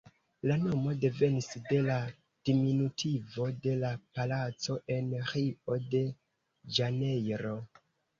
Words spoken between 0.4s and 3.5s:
La nomo devenis de la diminutivo